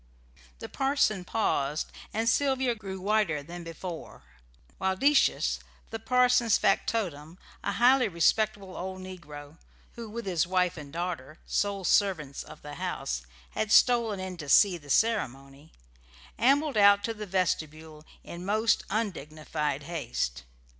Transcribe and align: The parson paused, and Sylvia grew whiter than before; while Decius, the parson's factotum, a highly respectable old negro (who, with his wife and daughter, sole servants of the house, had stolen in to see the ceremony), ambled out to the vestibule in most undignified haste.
The 0.57 0.67
parson 0.67 1.23
paused, 1.23 1.91
and 2.11 2.27
Sylvia 2.27 2.73
grew 2.73 2.99
whiter 2.99 3.43
than 3.43 3.63
before; 3.63 4.23
while 4.79 4.95
Decius, 4.95 5.59
the 5.91 5.99
parson's 5.99 6.57
factotum, 6.57 7.37
a 7.63 7.73
highly 7.73 8.07
respectable 8.07 8.75
old 8.75 8.99
negro 9.01 9.59
(who, 9.91 10.09
with 10.09 10.25
his 10.25 10.47
wife 10.47 10.75
and 10.75 10.91
daughter, 10.91 11.37
sole 11.45 11.83
servants 11.83 12.41
of 12.41 12.63
the 12.63 12.73
house, 12.81 13.27
had 13.51 13.71
stolen 13.71 14.19
in 14.19 14.37
to 14.37 14.49
see 14.49 14.75
the 14.79 14.89
ceremony), 14.89 15.71
ambled 16.39 16.77
out 16.77 17.03
to 17.03 17.13
the 17.13 17.27
vestibule 17.27 18.03
in 18.23 18.43
most 18.43 18.83
undignified 18.89 19.83
haste. 19.83 20.45